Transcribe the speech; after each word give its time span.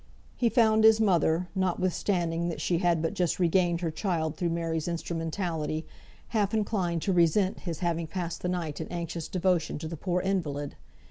He 0.35 0.49
found 0.49 0.83
his 0.83 0.99
mother 0.99 1.47
(notwithstanding 1.53 2.49
that 2.49 2.59
she 2.59 2.79
had 2.79 3.03
but 3.03 3.13
just 3.13 3.37
regained 3.37 3.81
her 3.81 3.91
child 3.91 4.35
through 4.35 4.49
Mary's 4.49 4.87
instrumentality) 4.87 5.85
half 6.29 6.55
inclined 6.55 7.03
to 7.03 7.13
resent 7.13 7.59
his 7.59 7.81
having 7.81 8.07
passed 8.07 8.41
the 8.41 8.49
night 8.49 8.81
in 8.81 8.87
anxious 8.87 9.27
devotion 9.27 9.77
to 9.77 9.87
the 9.87 9.95
poor 9.97 10.19
invalid. 10.19 10.73